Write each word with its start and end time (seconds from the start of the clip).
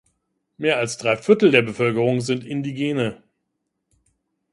Mehr 0.57 0.77
als 0.77 0.97
drei 0.97 1.15
Viertel 1.15 1.51
der 1.51 1.61
Bevölkerung 1.61 2.21
sind 2.21 2.43
Indigene. 2.43 3.21